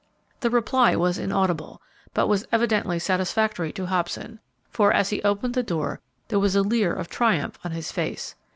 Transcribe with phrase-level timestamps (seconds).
[0.39, 1.79] The reply was inaudible,
[2.15, 4.39] but was evidently satisfactory to Hobson,
[4.71, 8.33] for, as he opened the door, there was a leer of triumph on his face.